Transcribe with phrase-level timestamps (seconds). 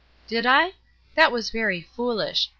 [0.27, 0.73] "Did I?
[1.13, 2.49] That was very foolish.